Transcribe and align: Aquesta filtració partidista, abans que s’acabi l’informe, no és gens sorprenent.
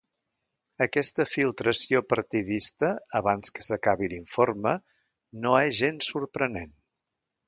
Aquesta 0.83 1.25
filtració 1.31 1.99
partidista, 2.13 2.89
abans 3.21 3.53
que 3.57 3.65
s’acabi 3.67 4.09
l’informe, 4.15 4.73
no 5.45 5.53
és 5.67 5.77
gens 5.85 6.09
sorprenent. 6.15 6.73